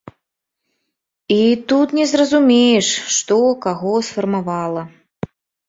І 1.35 1.37
тут 1.73 1.87
не 1.99 2.05
зразумееш, 2.13 2.89
што 3.19 3.39
каго 3.69 3.95
сфармавала. 4.11 4.83